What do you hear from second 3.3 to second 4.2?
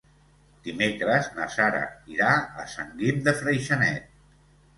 Freixenet.